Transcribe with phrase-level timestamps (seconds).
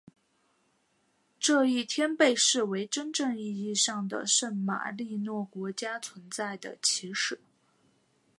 [1.39, 7.39] 这一天被视为真正意义上的圣马力诺国家存在的起始。